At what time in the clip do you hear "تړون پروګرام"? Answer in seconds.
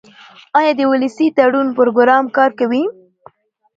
1.37-2.25